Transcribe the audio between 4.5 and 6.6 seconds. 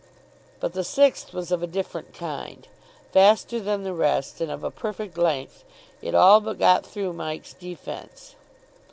of a perfect length, it all but